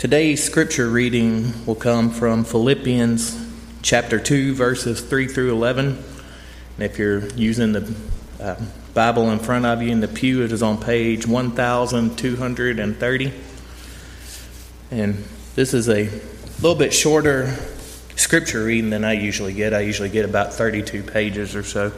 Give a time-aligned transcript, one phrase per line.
[0.00, 3.38] Today's scripture reading will come from Philippians
[3.82, 5.88] chapter 2, verses 3 through 11.
[5.88, 7.94] And if you're using the
[8.40, 8.56] uh,
[8.94, 13.32] Bible in front of you in the pew, it is on page 1230.
[14.90, 15.22] And
[15.54, 16.04] this is a
[16.62, 17.54] little bit shorter
[18.16, 19.74] scripture reading than I usually get.
[19.74, 21.92] I usually get about 32 pages or so.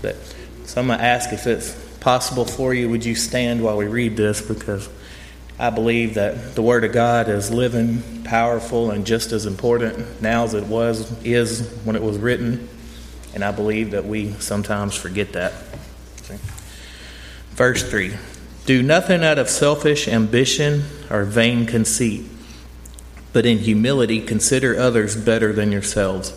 [0.00, 0.16] But
[0.64, 3.88] so I'm going to ask if it's possible for you, would you stand while we
[3.88, 4.40] read this?
[4.40, 4.88] Because
[5.58, 10.44] I believe that the Word of God is living, powerful, and just as important now
[10.44, 12.68] as it was is when it was written.
[13.34, 15.52] And I believe that we sometimes forget that.
[17.52, 18.14] Verse 3
[18.66, 22.26] Do nothing out of selfish ambition or vain conceit,
[23.32, 26.34] but in humility consider others better than yourselves.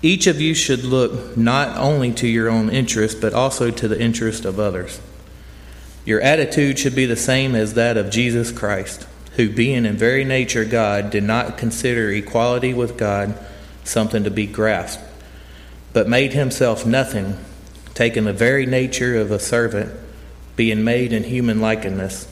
[0.00, 4.00] Each of you should look not only to your own interest, but also to the
[4.00, 5.00] interest of others.
[6.04, 10.24] Your attitude should be the same as that of Jesus Christ, who, being in very
[10.24, 13.34] nature God, did not consider equality with God
[13.84, 15.02] something to be grasped,
[15.92, 17.36] but made himself nothing,
[17.94, 19.92] taking the very nature of a servant,
[20.56, 22.26] being made in human likeness.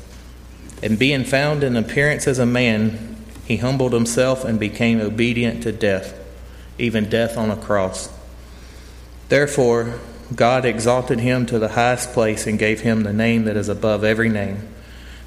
[0.83, 5.73] And being found in appearance as a man, he humbled himself and became obedient to
[5.73, 6.15] death,
[6.79, 8.11] even death on a cross.
[9.29, 9.99] Therefore,
[10.35, 14.05] God exalted him to the highest place and gave him the name that is above
[14.05, 14.69] every name,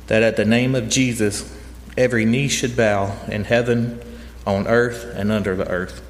[0.07, 1.57] that at the name of Jesus
[1.97, 4.01] every knee should bow in heaven,
[4.45, 6.01] on earth, and under the earth,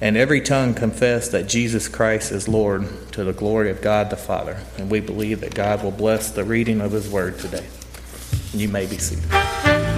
[0.00, 4.16] and every tongue confess that Jesus Christ is Lord to the glory of God the
[4.16, 4.58] Father.
[4.78, 7.66] And we believe that God will bless the reading of his word today.
[8.52, 9.89] You may be seated.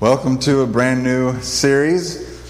[0.00, 2.40] Welcome to a brand new series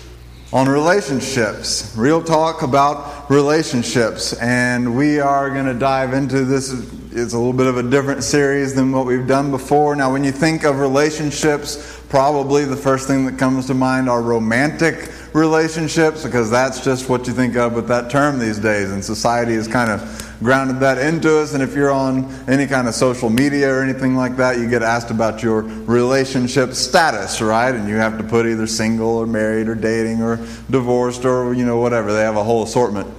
[0.53, 1.93] on relationships.
[1.97, 4.35] Real talk about relationships.
[4.35, 6.73] And we are going to dive into this.
[7.13, 9.97] It's a little bit of a different series than what we've done before.
[9.97, 14.23] Now, when you think of relationships, probably the first thing that comes to mind are
[14.23, 18.93] romantic relationships because that's just what you think of with that term these days.
[18.93, 21.55] And society is kind of grounded that into us.
[21.55, 24.83] And if you're on any kind of social media or anything like that, you get
[24.83, 27.75] asked about your relationship status, right?
[27.75, 30.37] And you have to put either single or married or dating or
[30.71, 32.13] divorced or, you know, whatever.
[32.13, 33.15] They have a whole assortment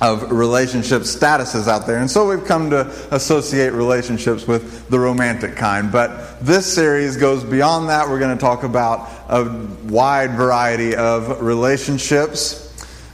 [0.00, 1.98] of relationship statuses out there.
[1.98, 5.92] And so we've come to associate relationships with the romantic kind.
[5.92, 8.08] But this series goes beyond that.
[8.08, 9.44] We're going to talk about a
[9.84, 12.69] wide variety of relationships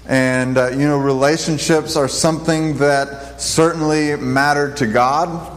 [0.08, 5.52] and, uh, you know, relationships are something that certainly mattered to God.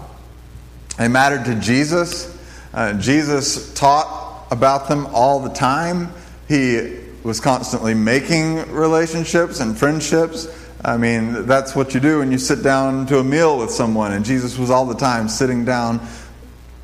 [0.97, 2.35] They mattered to Jesus.
[2.73, 6.11] Uh, Jesus taught about them all the time.
[6.47, 10.47] He was constantly making relationships and friendships.
[10.83, 14.13] I mean, that's what you do when you sit down to a meal with someone.
[14.13, 16.05] And Jesus was all the time sitting down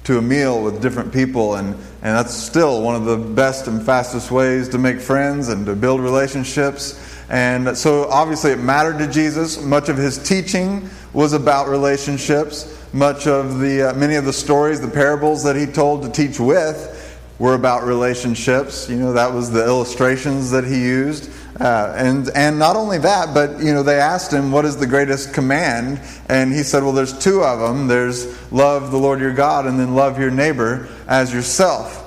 [0.04, 1.56] to a meal with different people.
[1.56, 5.66] And, and that's still one of the best and fastest ways to make friends and
[5.66, 7.15] to build relationships.
[7.30, 9.62] And so obviously it mattered to Jesus.
[9.62, 12.72] Much of his teaching was about relationships.
[12.94, 16.40] Much of the uh, many of the stories, the parables that he told to teach
[16.40, 17.02] with
[17.40, 18.90] were about relationships.
[18.90, 21.30] You know, that was the illustrations that he used.
[21.60, 24.88] Uh, and and not only that, but you know, they asked him, "What is the
[24.88, 27.88] greatest command?" And he said, "Well, there's two of them.
[27.88, 32.02] There's love the Lord your God, and then love your neighbor as yourself."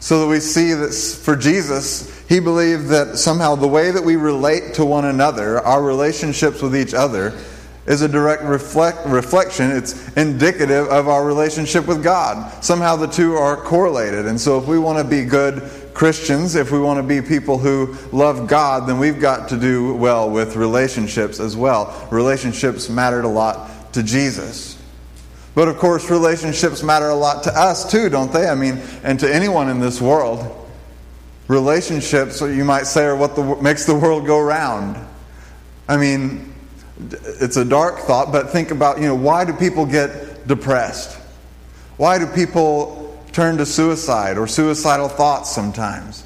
[0.00, 4.16] So that we see that for Jesus, he believed that somehow the way that we
[4.16, 7.38] relate to one another, our relationships with each other,
[7.86, 9.70] is a direct reflect, reflection.
[9.70, 12.64] It's indicative of our relationship with God.
[12.64, 14.26] Somehow the two are correlated.
[14.26, 17.58] And so if we want to be good Christians, if we want to be people
[17.58, 22.08] who love God, then we've got to do well with relationships as well.
[22.10, 24.80] Relationships mattered a lot to Jesus.
[25.54, 28.48] But of course, relationships matter a lot to us too, don't they?
[28.48, 30.63] I mean, and to anyone in this world
[31.48, 34.96] relationships, you might say, are what the, makes the world go round.
[35.88, 36.54] I mean,
[37.10, 41.18] it's a dark thought, but think about, you know, why do people get depressed?
[41.96, 46.24] Why do people turn to suicide or suicidal thoughts sometimes?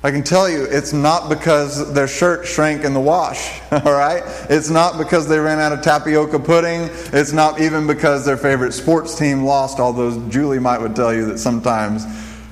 [0.00, 4.22] I can tell you it's not because their shirt shrank in the wash, all right?
[4.48, 6.88] It's not because they ran out of tapioca pudding.
[7.12, 11.26] It's not even because their favorite sports team lost, although Julie might would tell you
[11.26, 12.04] that sometimes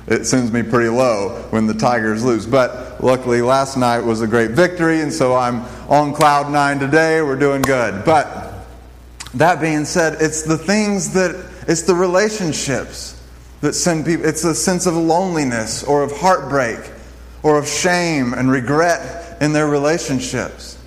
[0.06, 2.47] it sends me pretty low when the Tigers lose.
[2.47, 7.23] But luckily last night was a great victory, and so I'm on cloud nine today.
[7.23, 8.05] We're doing good.
[8.05, 8.67] But
[9.35, 11.35] that being said, it's the things that,
[11.67, 13.20] it's the relationships
[13.61, 16.79] that send people, it's a sense of loneliness or of heartbreak
[17.43, 20.79] or of shame and regret in their relationships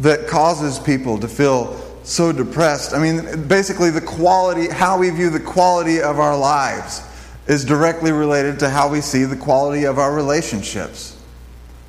[0.00, 2.92] that causes people to feel so depressed.
[2.92, 7.02] I mean, basically, the quality, how we view the quality of our lives
[7.46, 11.16] is directly related to how we see the quality of our relationships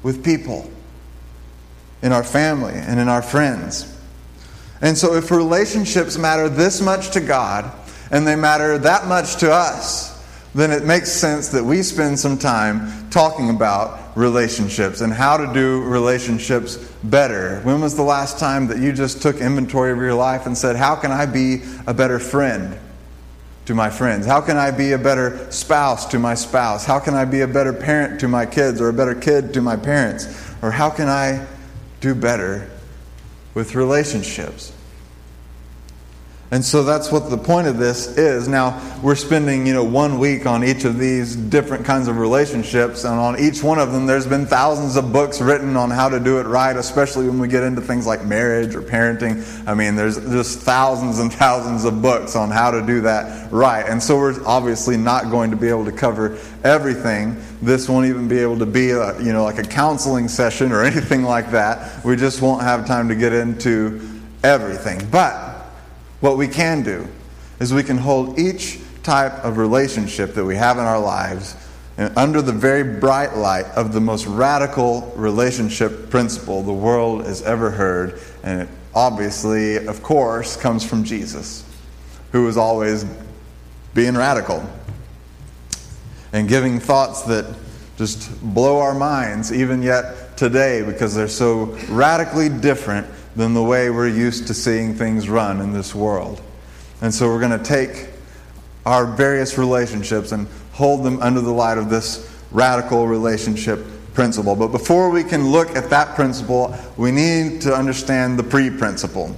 [0.04, 0.70] with people,
[2.02, 3.92] in our family, and in our friends.
[4.82, 7.72] And so, if relationships matter this much to God
[8.12, 10.14] and they matter that much to us,
[10.54, 15.54] then it makes sense that we spend some time talking about relationships and how to
[15.54, 17.60] do relationships better.
[17.62, 20.76] When was the last time that you just took inventory of your life and said,
[20.76, 22.78] How can I be a better friend
[23.66, 24.26] to my friends?
[24.26, 26.86] How can I be a better spouse to my spouse?
[26.86, 29.62] How can I be a better parent to my kids or a better kid to
[29.62, 30.28] my parents?
[30.62, 31.46] Or how can I
[32.02, 32.70] do better
[33.54, 34.72] with relationships?
[36.56, 38.48] And so that's what the point of this is.
[38.48, 43.04] Now, we're spending, you know, one week on each of these different kinds of relationships,
[43.04, 46.18] and on each one of them, there's been thousands of books written on how to
[46.18, 49.44] do it right, especially when we get into things like marriage or parenting.
[49.68, 53.86] I mean, there's just thousands and thousands of books on how to do that right.
[53.86, 57.36] And so we're obviously not going to be able to cover everything.
[57.62, 60.84] This won't even be able to be, a, you know, like a counseling session or
[60.86, 62.06] anything like that.
[62.06, 64.00] We just won't have time to get into
[64.42, 65.06] everything.
[65.12, 65.45] But
[66.20, 67.08] what we can do
[67.60, 71.56] is we can hold each type of relationship that we have in our lives
[72.16, 77.72] under the very bright light of the most radical relationship principle the world has ever
[77.72, 78.20] heard.
[78.44, 81.64] And it obviously, of course, comes from Jesus,
[82.32, 83.06] who is always
[83.94, 84.68] being radical
[86.34, 87.46] and giving thoughts that
[87.98, 93.90] just blow our minds, even yet today, because they're so radically different than the way
[93.90, 96.42] we're used to seeing things run in this world.
[97.02, 98.10] And so we're going to take
[98.86, 104.56] our various relationships and hold them under the light of this radical relationship principle.
[104.56, 109.36] But before we can look at that principle, we need to understand the pre principle.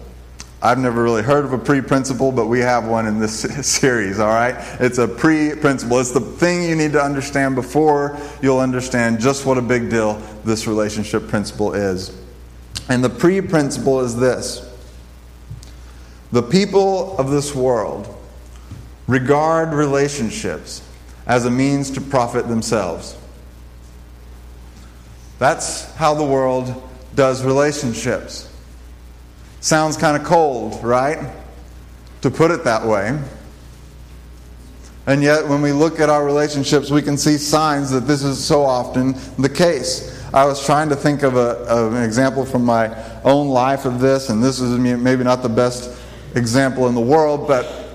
[0.62, 4.20] I've never really heard of a pre principle, but we have one in this series,
[4.20, 4.56] all right?
[4.80, 6.00] It's a pre principle.
[6.00, 10.16] It's the thing you need to understand before you'll understand just what a big deal
[10.44, 12.16] this relationship principle is.
[12.90, 14.64] And the pre principle is this
[16.32, 18.14] the people of this world
[19.08, 20.82] regard relationships
[21.26, 23.18] as a means to profit themselves.
[25.40, 26.84] That's how the world
[27.16, 28.50] does relationships.
[29.60, 31.34] Sounds kind of cold, right?
[32.22, 33.20] To put it that way.
[35.06, 38.44] And yet, when we look at our relationships, we can see signs that this is
[38.44, 40.17] so often the case.
[40.34, 42.94] I was trying to think of, a, of an example from my
[43.24, 45.98] own life of this, and this is maybe not the best
[46.36, 47.88] example in the world, but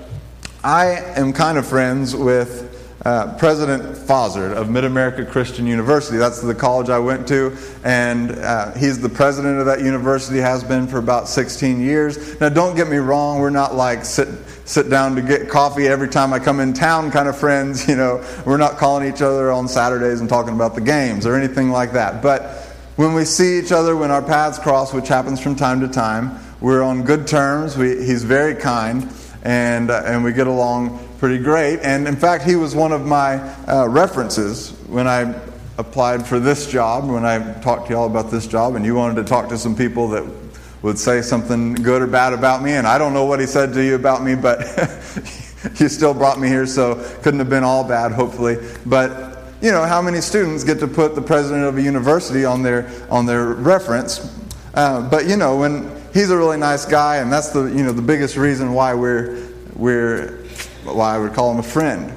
[0.63, 2.71] I am kind of friends with
[3.05, 6.17] uh, President Fozard of Mid America Christian University.
[6.17, 10.63] That's the college I went to, and uh, he's the president of that university, has
[10.63, 12.39] been for about 16 years.
[12.39, 14.29] Now, don't get me wrong, we're not like sit,
[14.65, 17.87] sit down to get coffee every time I come in town kind of friends.
[17.93, 21.35] You know, we're not calling each other on Saturdays and talking about the games or
[21.35, 22.23] anything like that.
[22.23, 22.55] But
[22.95, 26.39] when we see each other, when our paths cross, which happens from time to time,
[26.59, 27.77] we're on good terms.
[27.77, 29.11] We, he's very kind,
[29.43, 31.81] and, uh, and we get along pretty great.
[31.81, 33.35] And in fact, he was one of my
[33.67, 35.39] uh, references when I
[35.77, 39.15] applied for this job, when I talked to y'all about this job, and you wanted
[39.15, 40.42] to talk to some people that
[40.83, 42.73] would say something good or bad about me.
[42.73, 44.59] And I don't know what he said to you about me, but
[45.79, 48.57] you still brought me here, so couldn't have been all bad, hopefully.
[48.85, 52.61] But you know, how many students get to put the president of a university on
[52.61, 54.37] their on their reference?
[54.73, 57.93] Uh, but you know, when he's a really nice guy, and that's the you know
[57.93, 60.43] the biggest reason why we're we're
[60.83, 62.13] why I would call him a friend.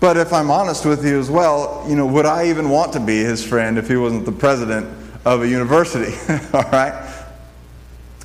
[0.00, 3.00] But if I'm honest with you as well, you know, would I even want to
[3.00, 4.88] be his friend if he wasn't the president
[5.26, 6.14] of a university?
[6.54, 7.09] All right?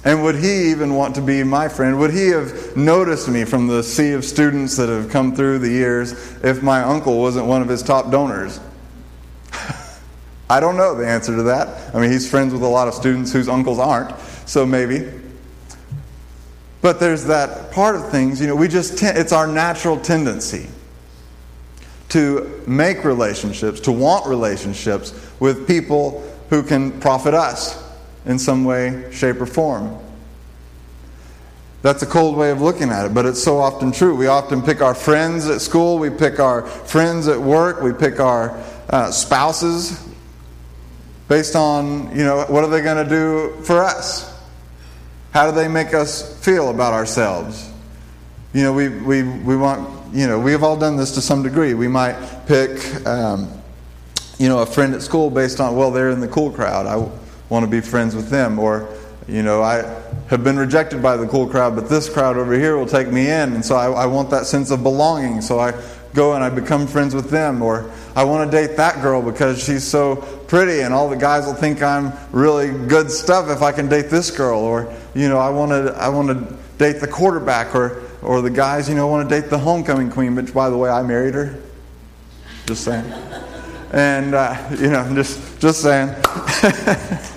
[0.05, 1.97] And would he even want to be my friend?
[1.97, 5.69] Would he have noticed me from the sea of students that have come through the
[5.69, 6.11] years
[6.43, 8.59] if my uncle wasn't one of his top donors?
[10.49, 11.95] I don't know the answer to that.
[11.95, 15.11] I mean, he's friends with a lot of students whose uncles aren't, so maybe.
[16.83, 20.67] But there's that part of things, you know, we just, it's our natural tendency
[22.09, 26.21] to make relationships, to want relationships with people
[26.51, 27.84] who can profit us
[28.25, 29.97] in some way, shape, or form.
[31.81, 34.15] That's a cold way of looking at it, but it's so often true.
[34.15, 38.19] We often pick our friends at school, we pick our friends at work, we pick
[38.19, 40.07] our uh, spouses
[41.27, 44.33] based on, you know, what are they going to do for us?
[45.31, 47.69] How do they make us feel about ourselves?
[48.53, 51.43] You know, we, we, we want, you know, we have all done this to some
[51.43, 51.73] degree.
[51.73, 53.51] We might pick, um,
[54.39, 56.87] you know, a friend at school based on, well, they're in the cool crowd.
[56.87, 56.95] I
[57.49, 58.59] want to be friends with them.
[58.59, 58.89] Or,
[59.27, 59.77] you know, I
[60.29, 63.27] have been rejected by the cool crowd, but this crowd over here will take me
[63.27, 63.53] in.
[63.53, 65.41] And so I, I want that sense of belonging.
[65.41, 65.73] So I
[66.13, 67.61] go and I become friends with them.
[67.61, 70.15] Or I want to date that girl because she's so
[70.47, 74.09] pretty and all the guys will think I'm really good stuff if I can date
[74.09, 74.59] this girl.
[74.59, 78.49] Or, you know, I want to, I want to date the quarterback or, or the
[78.49, 81.35] guys, you know, want to date the homecoming queen, which, by the way, I married
[81.35, 81.59] her.
[82.65, 83.05] Just saying.
[83.91, 86.13] And, uh, you know, just, just saying.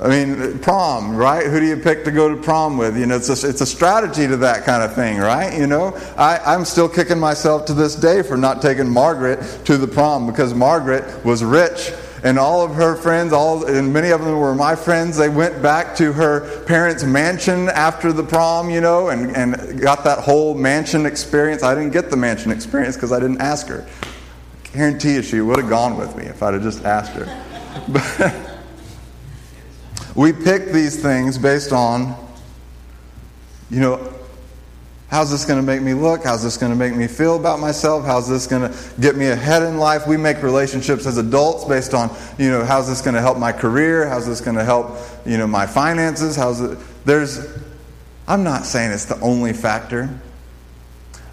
[0.00, 1.46] I mean, prom, right?
[1.46, 2.96] Who do you pick to go to prom with?
[2.96, 5.56] You know, it's a, it's a strategy to that kind of thing, right?
[5.56, 9.76] You know, I, I'm still kicking myself to this day for not taking Margaret to
[9.76, 11.92] the prom because Margaret was rich
[12.22, 15.16] and all of her friends, all and many of them were my friends.
[15.16, 20.04] They went back to her parents' mansion after the prom, you know, and, and got
[20.04, 21.62] that whole mansion experience.
[21.62, 23.86] I didn't get the mansion experience because I didn't ask her.
[24.72, 27.46] I Guarantee you, she would have gone with me if I'd have just asked her.
[27.88, 28.49] But
[30.14, 32.16] we pick these things based on,
[33.70, 34.12] you know,
[35.08, 36.24] how's this going to make me look?
[36.24, 38.04] How's this going to make me feel about myself?
[38.04, 40.06] How's this going to get me ahead in life?
[40.06, 43.52] We make relationships as adults based on, you know, how's this going to help my
[43.52, 44.08] career?
[44.08, 46.34] How's this going to help, you know, my finances?
[46.34, 46.78] How's it?
[47.04, 47.46] There's,
[48.26, 50.08] I'm not saying it's the only factor.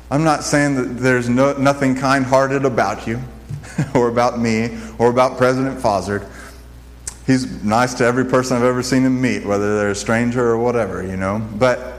[0.10, 3.22] I'm not saying that there's no, nothing kind hearted about you
[3.96, 6.30] or about me or about President Fozard
[7.28, 10.58] he's nice to every person I've ever seen him meet, whether they're a stranger or
[10.58, 11.46] whatever, you know.
[11.60, 11.96] But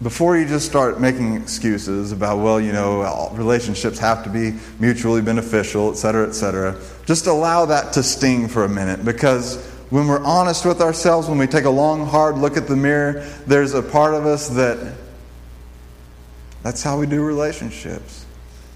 [0.00, 5.22] before you just start making excuses about, well, you know, relationships have to be mutually
[5.22, 10.06] beneficial, et cetera, et cetera, just allow that to sting for a minute because when
[10.06, 13.72] we're honest with ourselves, when we take a long, hard look at the mirror, there's
[13.72, 14.94] a part of us that
[16.62, 18.26] that's how we do relationships.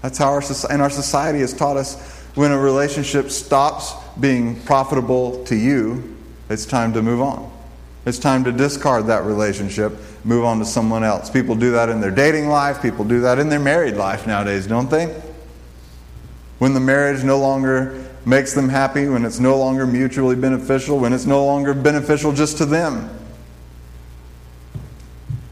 [0.01, 4.59] That's how our society, and our society has taught us when a relationship stops being
[4.61, 6.17] profitable to you,
[6.49, 7.51] it's time to move on.
[8.05, 11.29] It's time to discard that relationship, move on to someone else.
[11.29, 14.67] People do that in their dating life, people do that in their married life nowadays,
[14.67, 15.05] don't they?
[16.59, 21.13] When the marriage no longer makes them happy, when it's no longer mutually beneficial, when
[21.13, 23.09] it's no longer beneficial just to them.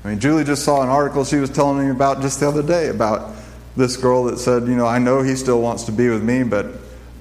[0.04, 2.64] I mean, Julie just saw an article she was telling me about just the other
[2.64, 3.36] day about
[3.76, 6.44] this girl that said, You know, I know he still wants to be with me,
[6.44, 6.68] but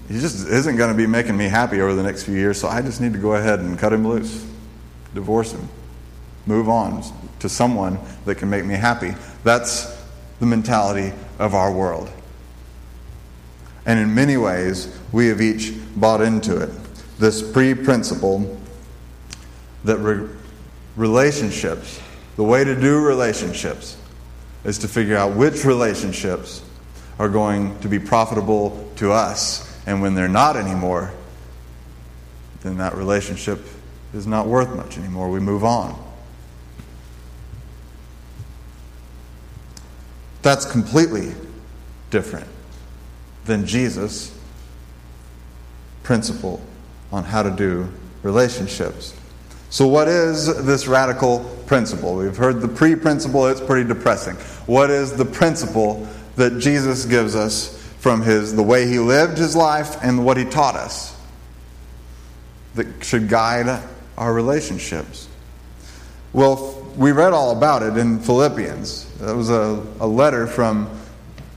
[0.08, 2.68] he just isn't going to be making me happy over the next few years, so
[2.68, 4.44] I just need to go ahead and cut him loose,
[5.14, 5.68] divorce him,
[6.46, 7.04] move on
[7.38, 9.14] to someone that can make me happy.
[9.44, 9.96] That's
[10.40, 12.10] the mentality of our world.
[13.86, 16.70] And in many ways, we have each bought into it.
[17.18, 18.58] This pre principle
[19.84, 20.28] that re-
[20.96, 22.00] relationships,
[22.36, 23.96] the way to do relationships,
[24.64, 26.62] is to figure out which relationships
[27.18, 31.12] are going to be profitable to us and when they're not anymore,
[32.62, 33.60] then that relationship
[34.12, 35.30] is not worth much anymore.
[35.30, 35.98] We move on.
[40.42, 41.32] That's completely
[42.10, 42.48] different
[43.44, 44.36] than Jesus'
[46.02, 46.62] principle
[47.12, 47.88] on how to do
[48.22, 49.14] relationships.
[49.70, 52.16] So, what is this radical principle?
[52.16, 54.34] We've heard the pre principle, it's pretty depressing.
[54.66, 59.54] What is the principle that Jesus gives us from his, the way he lived his
[59.54, 61.14] life and what he taught us
[62.74, 63.82] that should guide
[64.16, 65.28] our relationships.
[66.32, 69.04] Well, we read all about it in Philippians.
[69.18, 70.88] That was a, a letter from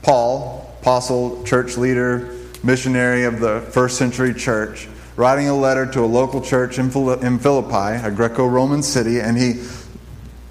[0.02, 6.06] Paul, apostle, church leader, missionary of the first century church, writing a letter to a
[6.06, 9.62] local church in Philippi, a Greco Roman city, and he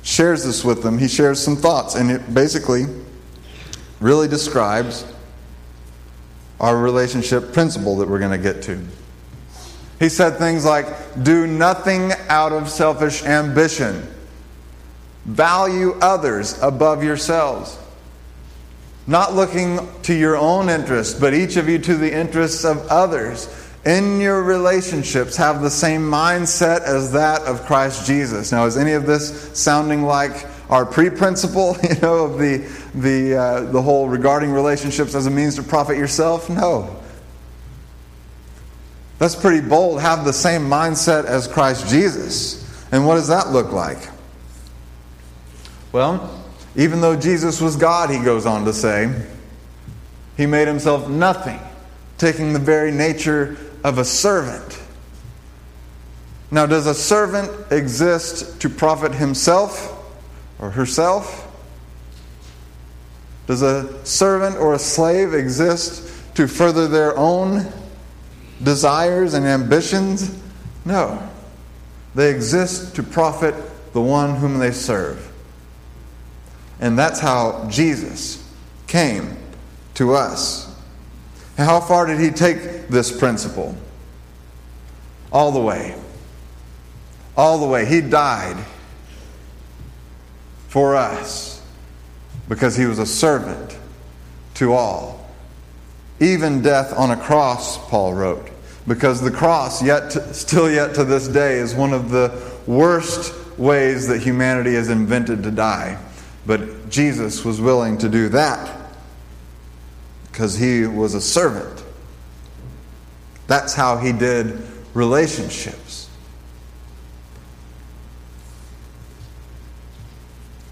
[0.03, 0.97] shares this with them.
[0.97, 2.85] He shares some thoughts, and it basically
[3.99, 5.05] really describes
[6.59, 8.79] our relationship principle that we're going to get to.
[9.99, 10.87] He said things like,
[11.23, 14.07] Do nothing out of selfish ambition,
[15.25, 17.77] value others above yourselves.
[19.05, 23.47] Not looking to your own interests, but each of you to the interests of others.
[23.85, 28.51] In your relationships, have the same mindset as that of Christ Jesus.
[28.51, 32.59] Now, is any of this sounding like our pre-principle, you know, of the
[32.95, 36.49] the uh, the whole regarding relationships as a means to profit yourself?
[36.49, 36.97] No.
[39.19, 40.01] That's pretty bold.
[40.01, 42.61] Have the same mindset as Christ Jesus.
[42.91, 44.09] And what does that look like?
[45.91, 46.43] Well,
[46.75, 49.13] even though Jesus was God, he goes on to say,
[50.35, 51.59] he made himself nothing,
[52.17, 54.79] taking the very nature of a servant.
[56.51, 59.91] Now, does a servant exist to profit himself
[60.59, 61.49] or herself?
[63.47, 67.71] Does a servant or a slave exist to further their own
[68.61, 70.37] desires and ambitions?
[70.85, 71.29] No.
[72.15, 73.55] They exist to profit
[73.93, 75.31] the one whom they serve.
[76.79, 78.47] And that's how Jesus
[78.87, 79.37] came
[79.95, 80.72] to us.
[81.57, 83.75] How far did he take this principle?
[85.31, 85.95] All the way.
[87.37, 87.85] All the way.
[87.85, 88.57] He died
[90.67, 91.61] for us
[92.49, 93.77] because he was a servant
[94.55, 95.29] to all.
[96.19, 98.49] Even death on a cross, Paul wrote
[98.87, 103.33] because the cross, yet to, still yet to this day, is one of the worst
[103.57, 105.97] ways that humanity has invented to die.
[106.45, 108.82] But Jesus was willing to do that
[110.33, 111.83] because he was a servant.
[113.45, 114.63] That's how he did
[114.95, 116.09] relationships.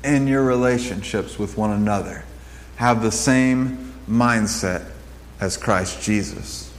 [0.03, 2.25] In your relationships with one another,
[2.77, 4.89] have the same mindset
[5.39, 6.73] as Christ Jesus.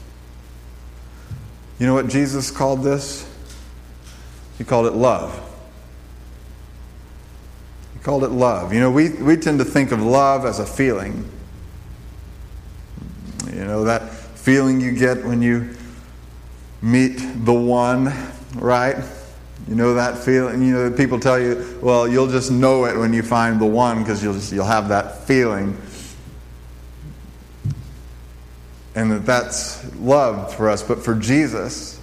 [1.78, 3.32] You know what Jesus called this?
[4.58, 5.40] He called it love.
[7.92, 8.72] He called it love.
[8.72, 11.30] You know, we, we tend to think of love as a feeling.
[13.52, 15.74] You know, that feeling you get when you
[16.80, 18.12] meet the one,
[18.54, 18.96] right?
[19.68, 20.62] You know that feeling.
[20.62, 24.00] You know, people tell you, well, you'll just know it when you find the one
[24.00, 25.76] because you'll just you'll have that feeling
[28.94, 30.82] and that that's love for us.
[30.82, 32.00] But for Jesus,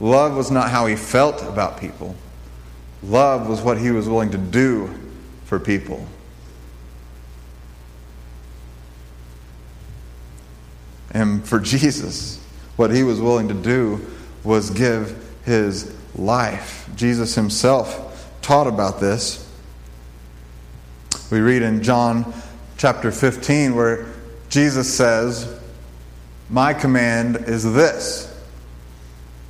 [0.00, 2.14] love was not how he felt about people,
[3.02, 4.92] love was what he was willing to do
[5.44, 6.06] for people.
[11.10, 12.38] And for Jesus,
[12.76, 14.06] what he was willing to do
[14.44, 16.88] was give his life.
[16.96, 19.44] Jesus himself taught about this.
[21.30, 22.32] We read in John
[22.76, 24.06] chapter 15 where
[24.48, 25.58] Jesus says,
[26.50, 28.24] my command is this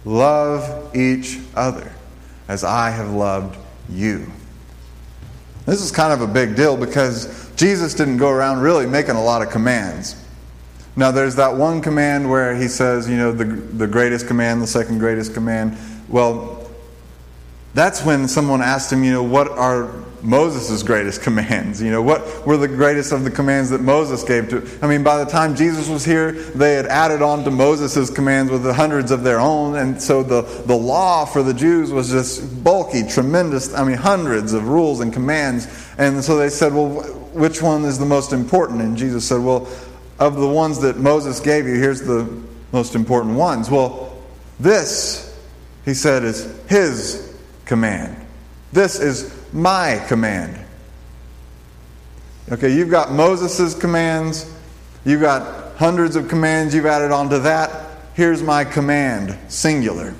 [0.04, 1.92] love each other
[2.48, 3.56] as I have loved
[3.88, 4.26] you.
[5.66, 9.22] This is kind of a big deal because Jesus didn't go around really making a
[9.22, 10.16] lot of commands.
[10.98, 14.66] Now, there's that one command where he says, you know, the, the greatest command, the
[14.66, 15.78] second greatest command.
[16.08, 16.68] Well,
[17.72, 21.80] that's when someone asked him, you know, what are Moses' greatest commands.
[21.80, 24.68] You know, what were the greatest of the commands that Moses gave to?
[24.82, 28.50] I mean, by the time Jesus was here, they had added on to Moses' commands
[28.50, 32.10] with the hundreds of their own, and so the, the law for the Jews was
[32.10, 35.68] just bulky, tremendous, I mean, hundreds of rules and commands.
[35.96, 36.88] And so they said, well,
[37.34, 38.80] which one is the most important?
[38.80, 39.68] And Jesus said, well,
[40.18, 42.28] of the ones that Moses gave you, here's the
[42.72, 43.70] most important ones.
[43.70, 44.20] Well,
[44.58, 45.38] this,
[45.84, 48.16] he said, is his command.
[48.72, 50.58] This is my command.
[52.50, 54.50] Okay, you've got Moses' commands,
[55.04, 57.86] you've got hundreds of commands you've added onto that.
[58.14, 60.14] Here's my command, singular.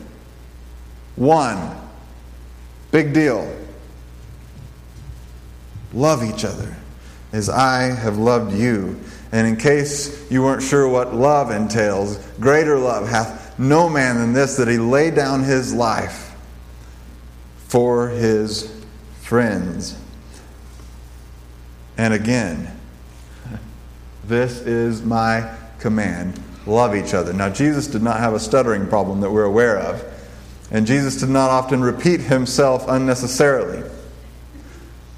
[1.17, 1.77] One.
[2.91, 3.55] Big deal.
[5.93, 6.77] Love each other
[7.33, 9.01] as I have loved you.
[9.33, 14.33] And in case you weren't sure what love entails, greater love hath no man than
[14.33, 16.35] this, that he lay down his life
[17.69, 18.73] for his
[19.21, 19.99] friends.
[21.99, 22.75] And again,
[24.25, 27.33] this is my command love each other.
[27.33, 30.05] Now, Jesus did not have a stuttering problem that we're aware of,
[30.71, 33.89] and Jesus did not often repeat himself unnecessarily.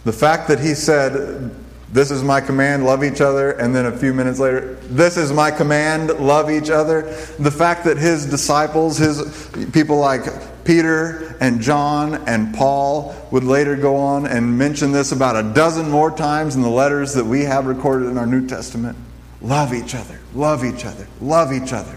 [0.05, 1.55] The fact that he said,
[1.93, 5.33] This is my command, love each other, and then a few minutes later, This is
[5.33, 7.03] my command, love each other.
[7.41, 10.23] The fact that his disciples, his people like
[10.65, 15.91] Peter and John and Paul would later go on and mention this about a dozen
[15.91, 18.97] more times in the letters that we have recorded in our New Testament.
[19.43, 21.97] Love each other, love each other, love each other.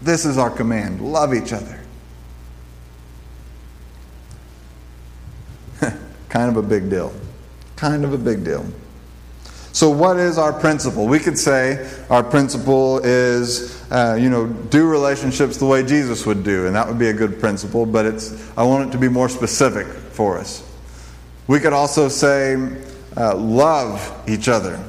[0.00, 1.80] This is our command love each other.
[6.30, 7.12] kind of a big deal.
[7.76, 8.64] Kind of a big deal.
[9.74, 11.08] So, what is our principle?
[11.08, 16.44] We could say our principle is, uh, you know, do relationships the way Jesus would
[16.44, 19.08] do, and that would be a good principle, but it's, I want it to be
[19.08, 20.62] more specific for us.
[21.48, 22.54] We could also say,
[23.16, 24.80] uh, love each other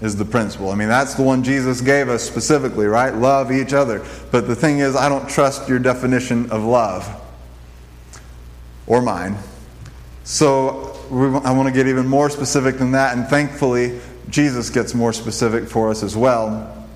[0.00, 0.70] is the principle.
[0.70, 3.14] I mean, that's the one Jesus gave us specifically, right?
[3.14, 4.02] Love each other.
[4.30, 7.06] But the thing is, I don't trust your definition of love
[8.86, 9.36] or mine.
[10.24, 15.12] So I want to get even more specific than that, and thankfully, Jesus gets more
[15.12, 16.86] specific for us as well.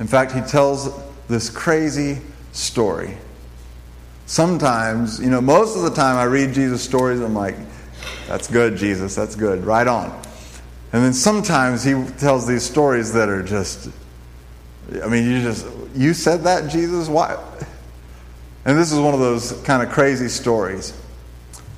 [0.00, 0.90] In fact, he tells
[1.28, 2.20] this crazy
[2.52, 3.16] story.
[4.26, 7.56] Sometimes, you know, most of the time I read Jesus' stories, I'm like,
[8.26, 10.10] that's good, Jesus, that's good, right on.
[10.92, 13.90] And then sometimes he tells these stories that are just,
[15.02, 17.08] I mean, you just, you said that, Jesus?
[17.08, 17.42] Why?
[18.64, 20.92] And this is one of those kind of crazy stories.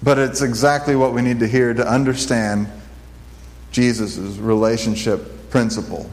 [0.02, 2.68] But it's exactly what we need to hear to understand
[3.70, 6.09] Jesus' relationship principle,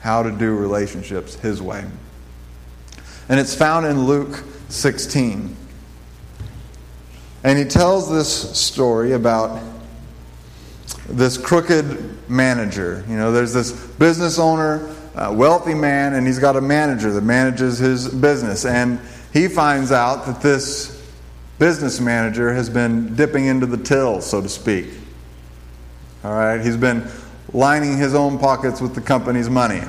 [0.00, 1.84] how to do relationships his way.
[3.28, 5.56] And it's found in Luke 16.
[7.42, 9.62] And he tells this story about
[11.08, 13.04] this crooked manager.
[13.08, 14.94] You know, there's this business owner,
[15.32, 18.64] wealthy man, and he's got a manager that manages his business.
[18.64, 19.00] And
[19.32, 21.00] he finds out that this
[21.58, 24.88] business manager has been dipping into the till, so to speak.
[26.22, 27.08] All right, he's been
[27.52, 29.80] lining his own pockets with the company's money.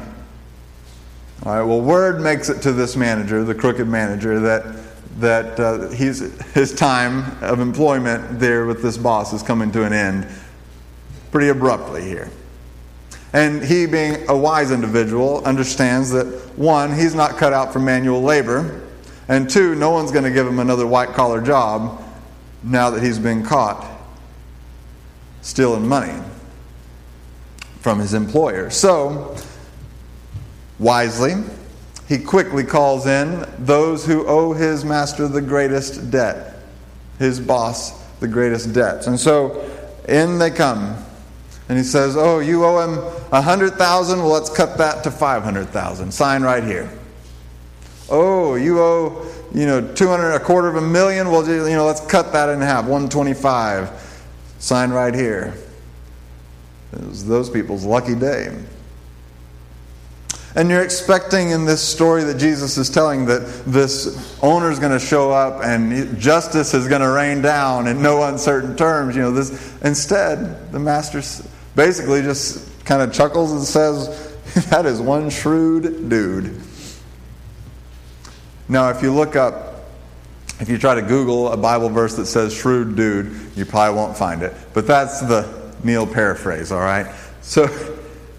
[1.44, 4.64] All right, well, word makes it to this manager, the crooked manager, that
[5.20, 6.20] that uh, he's,
[6.54, 10.26] his time of employment there with this boss is coming to an end
[11.32, 12.30] pretty abruptly here.
[13.34, 16.26] And he, being a wise individual, understands that
[16.58, 18.82] one, he's not cut out for manual labor,
[19.28, 22.02] and two, no one's going to give him another white collar job
[22.64, 24.01] now that he's been caught
[25.42, 26.22] stealing money
[27.80, 28.70] from his employer.
[28.70, 29.36] So,
[30.80, 31.34] wisely,
[32.08, 36.56] he quickly calls in those who owe his master the greatest debt,
[37.20, 39.08] his boss the greatest debts.
[39.08, 39.68] And so
[40.08, 40.96] in they come.
[41.68, 43.00] And he says, Oh, you owe him
[43.32, 44.20] a hundred thousand?
[44.20, 46.14] Well, let's cut that to five hundred thousand.
[46.14, 46.90] Sign right here.
[48.10, 51.32] Oh, you owe, you know, two hundred, a quarter of a million?
[51.32, 52.86] Well, you know, let's cut that in half.
[52.86, 53.90] One twenty-five.
[54.62, 55.56] Sign right here.
[56.94, 58.56] It was those people's lucky day.
[60.54, 64.92] And you're expecting in this story that Jesus is telling that this owner is going
[64.92, 69.16] to show up and justice is going to rain down in no uncertain terms.
[69.16, 71.24] You know, this instead, the master
[71.76, 74.38] basically just kind of chuckles and says,
[74.70, 76.62] That is one shrewd dude.
[78.70, 79.71] Now, if you look up,
[80.62, 84.16] if you try to Google a Bible verse that says shrewd dude, you probably won't
[84.16, 84.54] find it.
[84.76, 87.14] But that's the Neil paraphrase, all right?
[87.42, 87.68] So,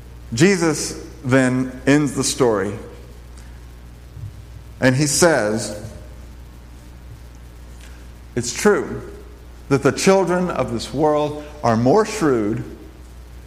[0.33, 2.79] Jesus then ends the story.
[4.81, 5.93] And he says,
[8.37, 9.13] It's true
[9.69, 12.65] that the children of this world are more shrewd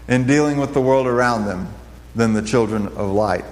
[0.09, 1.69] in dealing with the world around them
[2.13, 3.45] than the children of light.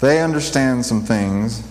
[0.00, 1.62] They understand some things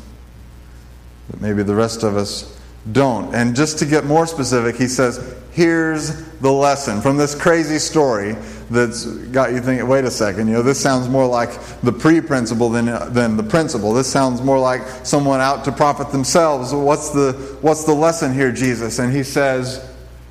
[1.29, 2.57] that maybe the rest of us
[2.91, 3.33] don't.
[3.33, 8.35] And just to get more specific, he says, here's the lesson from this crazy story
[8.69, 11.49] that's got you thinking, wait a second, you know, this sounds more like
[11.81, 13.93] the pre principle than, than the principle.
[13.93, 16.73] This sounds more like someone out to profit themselves.
[16.73, 18.99] What's the, what's the lesson here, Jesus?
[18.99, 19.83] And he says,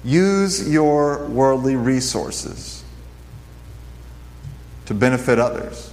[0.05, 2.85] use your worldly resources
[4.87, 5.92] to benefit others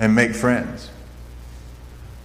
[0.00, 0.90] and make friends.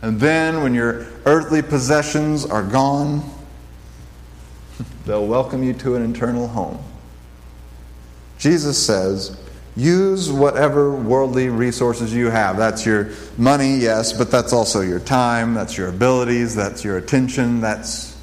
[0.02, 3.24] And then, when your earthly possessions are gone,
[5.06, 6.84] they'll welcome you to an eternal home.
[8.38, 9.38] Jesus says,
[9.76, 12.58] use whatever worldly resources you have.
[12.58, 17.62] That's your money, yes, but that's also your time, that's your abilities, that's your attention,
[17.62, 18.18] that's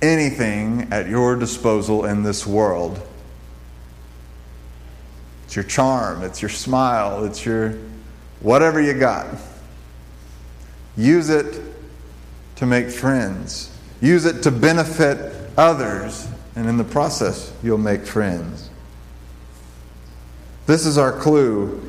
[0.00, 3.00] anything at your disposal in this world.
[5.44, 7.74] It's your charm, it's your smile, it's your
[8.42, 9.26] whatever you got.
[10.96, 11.62] Use it
[12.56, 13.76] to make friends.
[14.00, 18.68] Use it to benefit others, and in the process, you'll make friends.
[20.66, 21.88] This is our clue.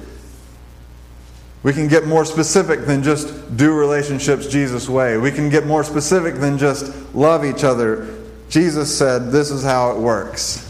[1.64, 5.18] We can get more specific than just do relationships Jesus' way.
[5.18, 8.20] We can get more specific than just love each other.
[8.50, 10.70] Jesus said, This is how it works.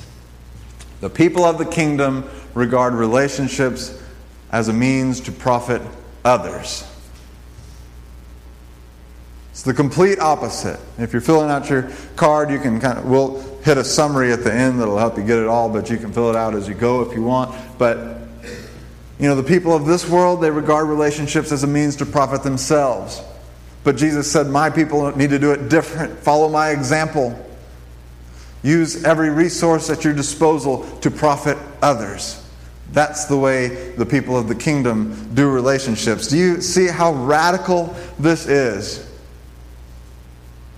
[1.02, 4.03] The people of the kingdom regard relationships
[4.54, 5.82] as a means to profit
[6.24, 6.88] others.
[9.50, 10.80] It's the complete opposite.
[11.00, 14.44] If you're filling out your card, you can kind of, we'll hit a summary at
[14.44, 16.68] the end that'll help you get it all, but you can fill it out as
[16.68, 17.56] you go if you want.
[17.80, 17.98] But,
[19.20, 22.44] you know, the people of this world, they regard relationships as a means to profit
[22.44, 23.24] themselves.
[23.84, 26.20] But Jesus said, My people need to do it different.
[26.20, 27.40] Follow my example.
[28.62, 32.43] Use every resource at your disposal to profit others.
[32.94, 36.28] That's the way the people of the kingdom do relationships.
[36.28, 39.10] Do you see how radical this is?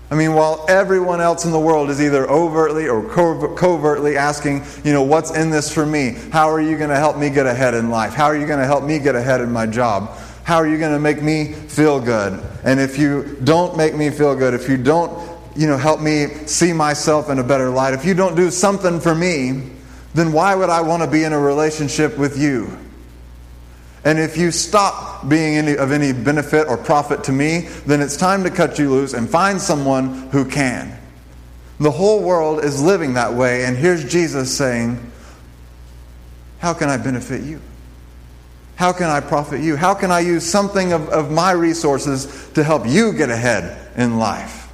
[0.09, 4.93] I mean, while everyone else in the world is either overtly or covertly asking, you
[4.93, 6.15] know, what's in this for me?
[6.31, 8.13] How are you going to help me get ahead in life?
[8.13, 10.15] How are you going to help me get ahead in my job?
[10.43, 12.41] How are you going to make me feel good?
[12.63, 15.11] And if you don't make me feel good, if you don't,
[15.55, 18.99] you know, help me see myself in a better light, if you don't do something
[18.99, 19.71] for me,
[20.15, 22.77] then why would I want to be in a relationship with you?
[24.05, 28.15] And if you stop being any, of any benefit or profit to me, then it's
[28.15, 30.97] time to cut you loose and find someone who can.
[31.81, 35.11] The whole world is living that way, and here's Jesus saying,
[36.59, 37.59] How can I benefit you?
[38.75, 39.75] How can I profit you?
[39.75, 44.17] How can I use something of, of my resources to help you get ahead in
[44.17, 44.71] life?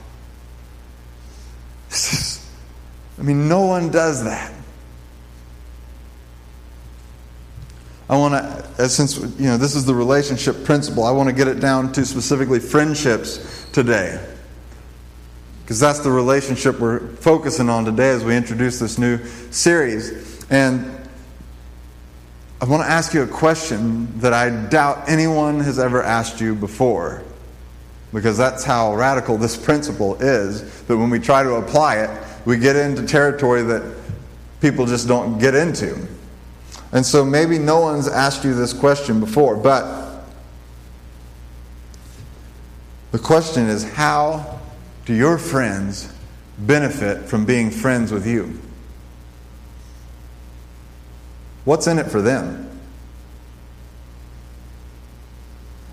[3.19, 4.53] I mean, no one does that.
[8.11, 11.33] I want to, uh, since you know this is the relationship principle, I want to
[11.33, 14.21] get it down to specifically friendships today,
[15.63, 19.17] because that's the relationship we're focusing on today as we introduce this new
[19.49, 20.45] series.
[20.49, 20.91] And
[22.59, 26.53] I want to ask you a question that I doubt anyone has ever asked you
[26.53, 27.23] before.
[28.13, 30.83] Because that's how radical this principle is.
[30.83, 32.09] That when we try to apply it,
[32.45, 33.95] we get into territory that
[34.59, 35.95] people just don't get into.
[36.91, 40.23] And so maybe no one's asked you this question before, but
[43.11, 44.59] the question is how
[45.05, 46.13] do your friends
[46.57, 48.59] benefit from being friends with you?
[51.63, 52.67] What's in it for them?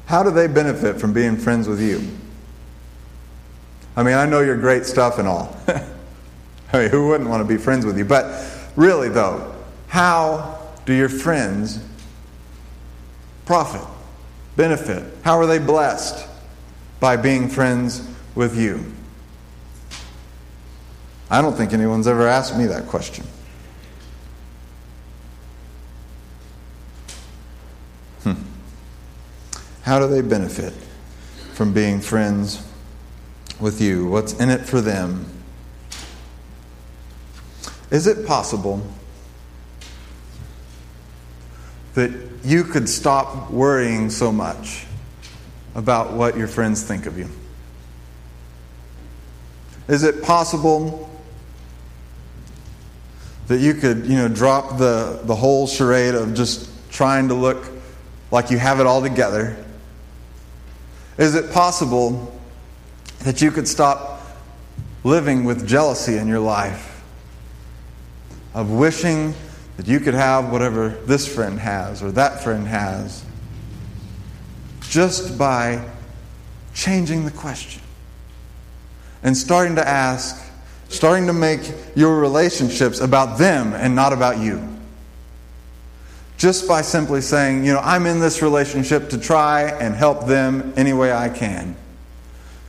[0.07, 2.09] How do they benefit from being friends with you?
[3.95, 5.55] I mean, I know you're great stuff and all.
[6.73, 8.05] I mean, who wouldn't want to be friends with you?
[8.05, 8.43] But
[8.77, 9.55] really, though,
[9.89, 10.58] how
[10.89, 11.85] do your friends
[13.45, 13.87] profit,
[14.57, 15.05] benefit?
[15.23, 16.27] How are they blessed
[16.99, 18.91] by being friends with you?
[21.31, 23.27] I don't think anyone's ever asked me that question.
[28.23, 28.33] Hmm.
[29.83, 30.73] How do they benefit
[31.53, 32.67] from being friends
[33.61, 34.09] with you?
[34.09, 35.27] What's in it for them?
[37.91, 38.83] Is it possible
[41.99, 42.11] that
[42.45, 44.87] you could stop worrying so much
[45.75, 47.29] about what your friends think of you?
[49.89, 51.11] Is it possible
[53.49, 57.71] that you could, you know, drop the, the whole charade of just trying to look
[58.31, 59.57] like you have it all together
[61.19, 62.33] is it possible
[63.25, 64.23] that you could stop
[65.03, 67.03] living with jealousy in your life?
[68.55, 69.35] Of wishing
[69.79, 73.25] that you could have whatever this friend has or that friend has
[74.83, 75.83] just by
[76.75, 77.81] changing the question
[79.23, 80.45] and starting to ask,
[80.89, 81.61] starting to make
[81.95, 84.69] your relationships about them and not about you
[86.39, 90.73] just by simply saying, you know, I'm in this relationship to try and help them
[90.77, 91.77] any way I can.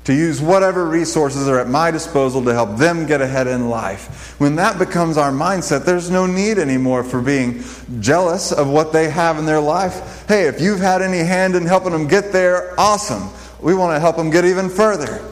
[0.05, 4.39] To use whatever resources are at my disposal to help them get ahead in life.
[4.39, 7.63] When that becomes our mindset, there's no need anymore for being
[7.99, 10.27] jealous of what they have in their life.
[10.27, 13.29] Hey, if you've had any hand in helping them get there, awesome.
[13.61, 15.23] We want to help them get even further.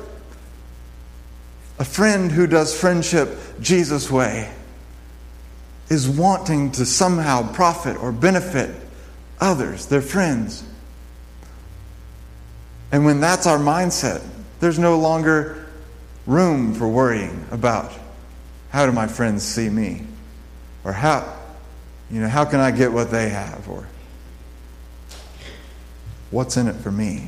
[1.80, 4.51] A friend who does friendship Jesus' way
[5.89, 8.75] is wanting to somehow profit or benefit
[9.39, 10.63] others, their friends.
[12.91, 14.25] And when that's our mindset,
[14.60, 15.65] there's no longer
[16.26, 17.91] room for worrying about
[18.70, 20.06] how do my friends see me?
[20.84, 21.38] Or how,
[22.12, 23.67] you know, how can I get what they have?
[23.70, 23.88] Or
[26.32, 27.28] what's in it for me?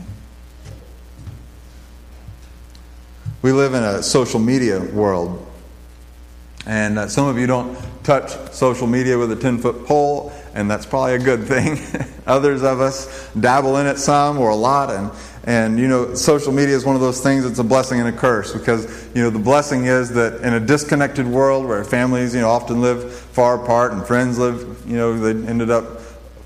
[3.41, 5.45] We live in a social media world
[6.65, 10.69] and uh, some of you don't touch social media with a 10 foot pole, and
[10.69, 11.79] that's probably a good thing.
[12.27, 14.91] Others of us dabble in it some or a lot.
[14.91, 15.11] And,
[15.45, 18.11] and, you know, social media is one of those things that's a blessing and a
[18.11, 22.41] curse because, you know, the blessing is that in a disconnected world where families, you
[22.41, 25.99] know, often live far apart and friends live, you know, they ended up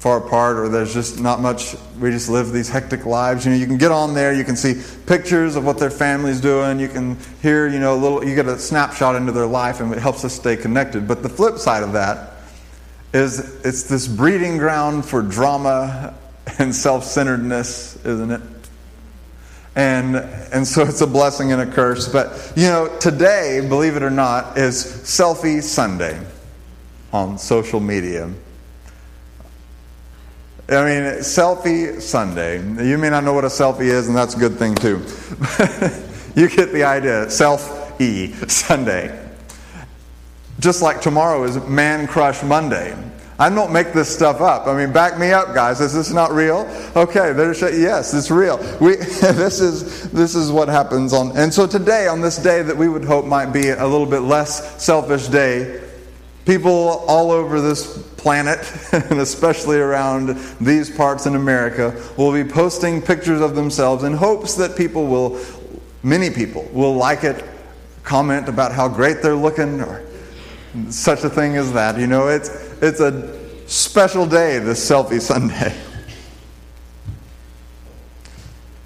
[0.04, 3.46] far apart or there's just not much we just live these hectic lives.
[3.46, 6.42] You know you can get on there you can see pictures of what their family's
[6.42, 9.80] doing you can hear you know a little you get a snapshot into their life
[9.80, 11.08] and it helps us stay connected.
[11.08, 12.34] But the flip side of that
[13.14, 16.14] is it's this breeding ground for drama
[16.60, 18.42] and self-centeredness isn't it
[19.76, 22.08] And, and so it's a blessing and a curse.
[22.08, 26.20] But, you know, today, believe it or not, is Selfie Sunday
[27.12, 28.30] on social media.
[30.70, 32.58] I mean, Selfie Sunday.
[32.88, 34.98] You may not know what a selfie is, and that's a good thing, too.
[36.40, 37.30] you get the idea.
[37.30, 39.20] Self E Sunday.
[40.60, 42.96] Just like tomorrow is Man Crush Monday.
[43.40, 44.68] I don't make this stuff up.
[44.68, 45.82] I mean, back me up, guys.
[45.82, 46.68] Is this not real?
[46.96, 48.58] Okay, there's yes, it's real.
[48.80, 51.36] We, this is this is what happens on.
[51.36, 54.20] And so today, on this day that we would hope might be a little bit
[54.20, 55.82] less selfish day,
[56.46, 58.60] people all over this planet,
[58.94, 64.56] and especially around these parts in America, will be posting pictures of themselves in hopes
[64.56, 65.40] that people will,
[66.04, 67.44] many people, will like it,
[68.04, 70.04] comment about how great they're looking, or
[70.90, 71.98] such a thing as that.
[71.98, 75.74] You know, it's it's a special day, this selfie Sunday.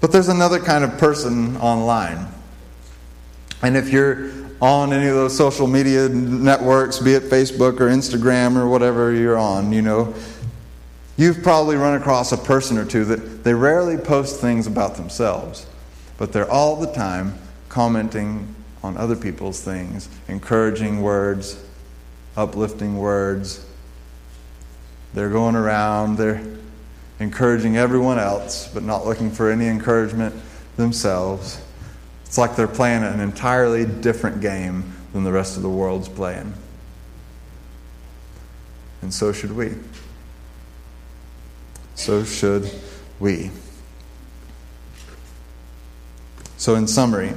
[0.00, 2.28] But there's another kind of person online.
[3.62, 4.30] And if you're
[4.60, 9.36] on any of those social media networks, be it Facebook or Instagram or whatever you're
[9.36, 10.14] on, you know,
[11.16, 15.66] you've probably run across a person or two that they rarely post things about themselves,
[16.16, 17.34] but they're all the time
[17.68, 21.60] commenting on other people's things, encouraging words,
[22.36, 23.64] uplifting words,
[25.14, 26.44] they're going around, they're
[27.20, 30.34] encouraging everyone else, but not looking for any encouragement
[30.76, 31.60] themselves.
[32.24, 36.52] It's like they're playing an entirely different game than the rest of the world's playing.
[39.02, 39.74] And so should we.
[41.94, 42.70] So should
[43.18, 43.50] we.
[46.58, 47.32] So, in summary,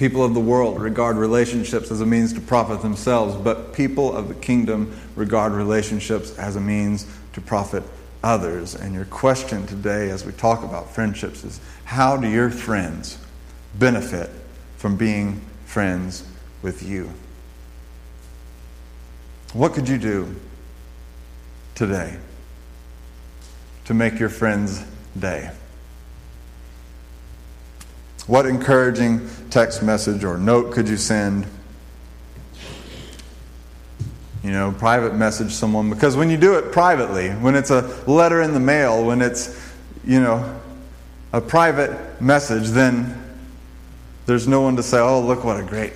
[0.00, 4.28] People of the world regard relationships as a means to profit themselves, but people of
[4.28, 7.82] the kingdom regard relationships as a means to profit
[8.24, 8.74] others.
[8.74, 13.18] And your question today, as we talk about friendships, is how do your friends
[13.78, 14.30] benefit
[14.78, 16.26] from being friends
[16.62, 17.10] with you?
[19.52, 20.34] What could you do
[21.74, 22.16] today
[23.84, 24.82] to make your friend's
[25.18, 25.50] day?
[28.30, 31.48] What encouraging text message or note could you send?
[34.44, 35.90] You know, private message someone.
[35.90, 39.74] Because when you do it privately, when it's a letter in the mail, when it's,
[40.04, 40.60] you know,
[41.32, 43.20] a private message, then
[44.26, 45.94] there's no one to say, oh, look what a great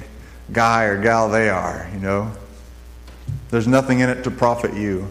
[0.50, 2.32] guy or gal they are, you know.
[3.50, 5.06] There's nothing in it to profit you.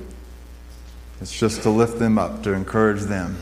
[1.22, 3.38] It's just to lift them up, to encourage them.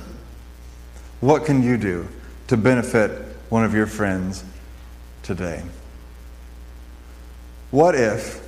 [1.19, 2.07] What can you do
[2.45, 4.45] to benefit one of your friends
[5.23, 5.61] today.
[7.69, 8.41] What if,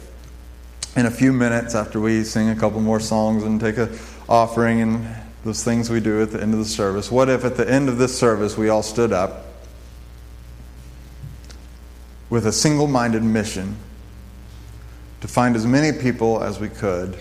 [0.96, 4.80] in a few minutes after we sing a couple more songs and take an offering
[4.80, 5.06] and
[5.44, 7.90] those things we do at the end of the service, what if at the end
[7.90, 9.44] of this service we all stood up
[12.30, 13.76] with a single minded mission
[15.20, 17.18] to find as many people as we could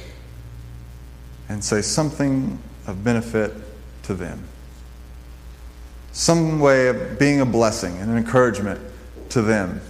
[1.49, 3.53] and say something of benefit
[4.05, 4.47] to them?
[6.13, 8.81] Some way of being a blessing and an encouragement
[9.31, 9.81] to them.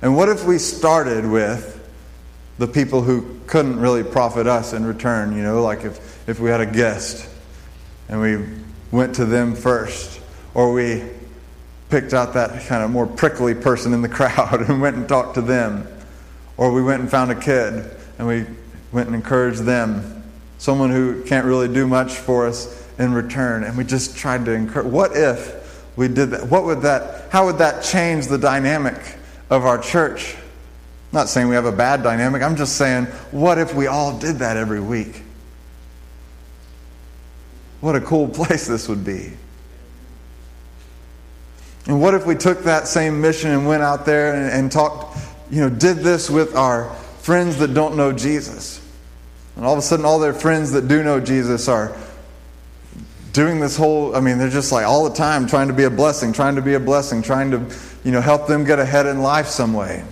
[0.00, 1.72] And what if we started with
[2.58, 5.36] the people who couldn't really profit us in return?
[5.36, 7.28] You know, like if, if we had a guest
[8.08, 8.44] and we
[8.90, 10.20] went to them first,
[10.54, 11.02] or we
[11.90, 15.34] picked out that kind of more prickly person in the crowd and went and talked
[15.34, 15.88] to them,
[16.56, 18.46] or we went and found a kid and we
[18.92, 20.22] went and encouraged them,
[20.58, 24.52] someone who can't really do much for us in return, and we just tried to
[24.52, 24.86] encourage.
[24.86, 25.63] What if?
[25.96, 29.00] We did that, what would that, how would that change the dynamic
[29.50, 30.34] of our church?
[30.34, 32.42] I'm not saying we have a bad dynamic.
[32.42, 35.22] I'm just saying, what if we all did that every week?
[37.80, 39.32] What a cool place this would be.
[41.86, 45.18] And what if we took that same mission and went out there and, and talked,
[45.50, 48.80] you know, did this with our friends that don't know Jesus?
[49.56, 51.96] And all of a sudden, all their friends that do know Jesus are
[53.34, 55.90] doing this whole, I mean, they're just like all the time trying to be a
[55.90, 59.20] blessing, trying to be a blessing, trying to, you know, help them get ahead in
[59.20, 60.04] life some way.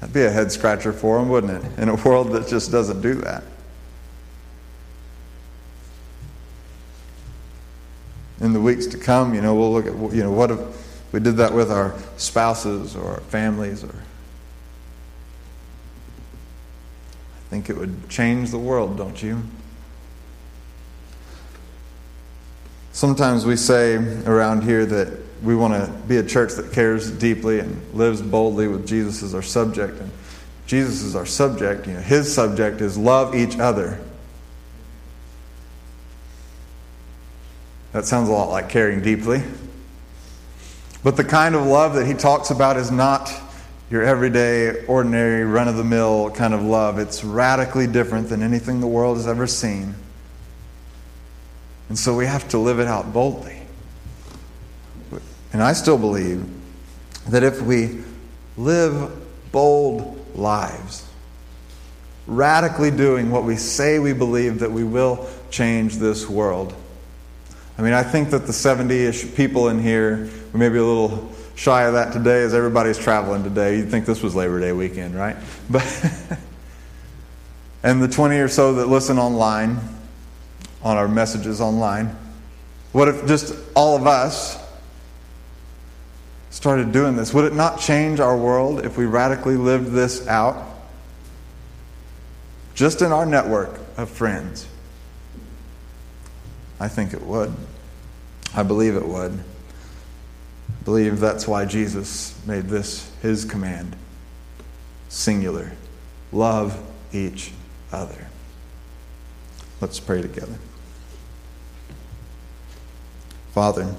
[0.00, 1.78] That'd be a head scratcher for them, wouldn't it?
[1.78, 3.44] In a world that just doesn't do that.
[8.40, 10.58] In the weeks to come, you know, we'll look at, you know, what if
[11.12, 13.94] we did that with our spouses or our families or.
[17.36, 19.42] I think it would change the world, don't you?
[23.04, 27.58] Sometimes we say around here that we want to be a church that cares deeply
[27.58, 30.00] and lives boldly with Jesus as our subject.
[30.00, 30.10] And
[30.66, 31.86] Jesus is our subject.
[31.86, 34.00] You know, his subject is love each other.
[37.92, 39.42] That sounds a lot like caring deeply.
[41.02, 43.30] But the kind of love that he talks about is not
[43.90, 46.98] your everyday, ordinary, run of the mill kind of love.
[46.98, 49.94] It's radically different than anything the world has ever seen.
[51.88, 53.60] And so we have to live it out boldly.
[55.52, 56.44] And I still believe
[57.28, 58.02] that if we
[58.56, 59.12] live
[59.52, 61.06] bold lives,
[62.26, 66.74] radically doing what we say we believe, that we will change this world.
[67.78, 70.84] I mean, I think that the 70 ish people in here, we may be a
[70.84, 73.78] little shy of that today as everybody's traveling today.
[73.78, 75.36] You'd think this was Labor Day weekend, right?
[75.70, 75.84] But
[77.82, 79.80] and the 20 or so that listen online,
[80.84, 82.16] on our messages online,
[82.92, 84.62] what if just all of us
[86.50, 87.34] started doing this?
[87.34, 90.64] Would it not change our world if we radically lived this out?
[92.74, 94.68] Just in our network of friends.
[96.78, 97.52] I think it would.
[98.54, 99.32] I believe it would.
[99.32, 103.96] I believe that's why Jesus made this his command
[105.08, 105.72] singular.
[106.30, 106.80] Love
[107.12, 107.52] each
[107.90, 108.26] other.
[109.80, 110.58] Let's pray together.
[113.54, 113.94] Father,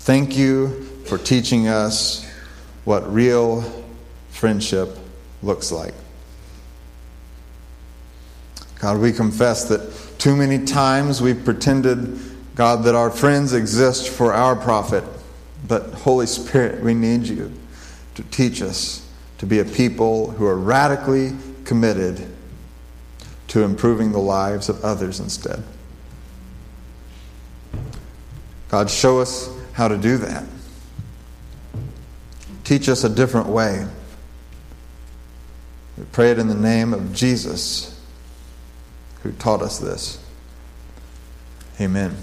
[0.00, 2.28] thank you for teaching us
[2.84, 3.62] what real
[4.30, 4.98] friendship
[5.40, 5.94] looks like.
[8.80, 12.18] God, we confess that too many times we've pretended,
[12.56, 15.04] God, that our friends exist for our profit.
[15.68, 17.52] But, Holy Spirit, we need you
[18.16, 19.08] to teach us
[19.38, 22.26] to be a people who are radically committed
[23.46, 25.62] to improving the lives of others instead.
[28.70, 30.44] God, show us how to do that.
[32.62, 33.84] Teach us a different way.
[35.98, 38.00] We pray it in the name of Jesus,
[39.22, 40.18] who taught us this.
[41.80, 42.16] Amen.